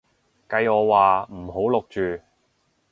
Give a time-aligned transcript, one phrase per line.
[0.49, 2.23] 計我話唔好錄住